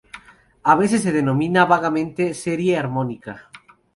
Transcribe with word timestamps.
A 0.63 0.73
veces 0.75 1.03
se 1.03 1.11
denomina 1.11 1.65
vagamente 1.65 2.33
serie 2.33 2.75
armónica. 2.75 3.51